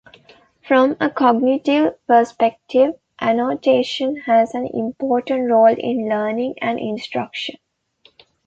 [0.63, 7.57] From a cognitive perspective annotation has an important role in learning and instruction.